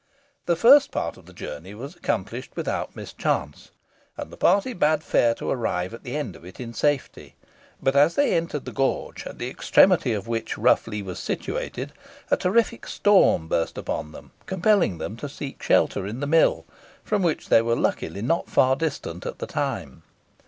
[0.47, 3.69] The first part of the journey was accomplished without mischance,
[4.17, 7.35] and the party bade fair to arrive at the end of it in safety;
[7.79, 11.93] but as they entered the gorge, at the extremity of which Rough Lee was situated,
[12.31, 16.65] a terrific storm burst upon them, compelling them to seek shelter in the mill,
[17.03, 20.01] from which they were luckily not far distant at the time.